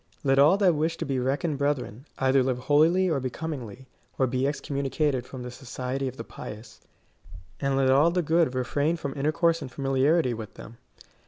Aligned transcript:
"Let 0.23 0.39
all 0.39 0.57
that 0.57 0.73
wish 0.73 0.97
to 0.97 1.05
be 1.05 1.19
reckoned 1.19 1.59
brethren, 1.59 2.07
either 2.17 2.41
live 2.41 2.57
holily 2.57 3.09
and 3.09 3.21
becomingly, 3.21 3.85
or 4.17 4.25
be 4.25 4.45
excom 4.45 4.81
municated 4.81 5.25
from 5.25 5.43
the 5.43 5.51
society 5.51 6.07
of 6.07 6.17
the 6.17 6.23
pious, 6.23 6.81
and 7.59 7.77
let 7.77 7.91
all 7.91 8.09
the 8.09 8.23
good 8.23 8.55
refrain 8.55 8.97
from 8.97 9.15
intercourse 9.15 9.61
and 9.61 9.71
familiarity 9.71 10.33
with 10.33 10.55
them. 10.55 10.79